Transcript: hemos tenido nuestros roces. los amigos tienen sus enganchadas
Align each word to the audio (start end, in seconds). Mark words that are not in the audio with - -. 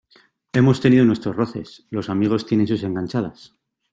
hemos 0.53 0.81
tenido 0.81 1.05
nuestros 1.05 1.35
roces. 1.35 1.85
los 1.91 2.09
amigos 2.09 2.47
tienen 2.47 2.65
sus 2.65 2.81
enganchadas 2.81 3.53